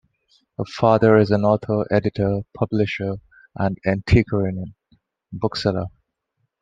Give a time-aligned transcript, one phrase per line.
[0.57, 3.17] Her father is an author, editor, publisher,
[3.55, 4.73] and antiquarian
[5.31, 5.89] bookseller.